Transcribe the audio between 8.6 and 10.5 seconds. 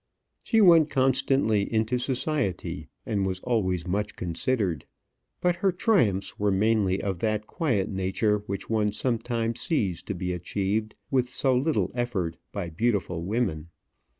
one sometimes sees to be